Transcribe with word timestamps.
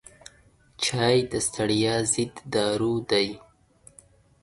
چای 0.83 1.17
د 1.31 1.33
ستړیا 1.47 1.95
ضد 2.11 2.35
دارو 2.53 2.93
دی. 3.09 3.29